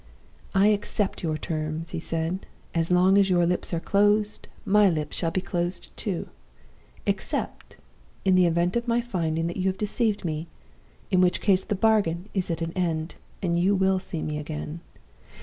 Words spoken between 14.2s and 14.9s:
me again.